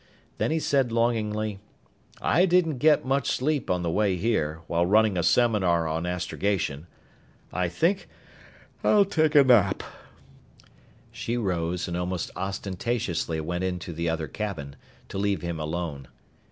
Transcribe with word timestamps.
Then 0.39 0.49
he 0.49 0.57
said 0.59 0.91
longingly, 0.91 1.59
"I 2.23 2.47
didn't 2.47 2.79
get 2.79 3.05
much 3.05 3.29
sleep 3.29 3.69
on 3.69 3.83
the 3.83 3.89
way 3.91 4.15
here, 4.15 4.61
while 4.65 4.83
running 4.83 5.15
a 5.15 5.21
seminar 5.21 5.87
on 5.87 6.07
astrogation. 6.07 6.87
I 7.53 7.69
think 7.69 8.09
I'll 8.83 9.05
take 9.05 9.35
a 9.35 9.43
nap." 9.43 9.83
She 11.11 11.37
rose 11.37 11.87
and 11.87 11.95
almost 11.95 12.31
ostentatiously 12.35 13.39
went 13.41 13.63
into 13.63 13.93
the 13.93 14.09
other 14.09 14.27
cabin, 14.27 14.75
to 15.09 15.19
leave 15.19 15.43
him 15.43 15.59
alone. 15.59 16.07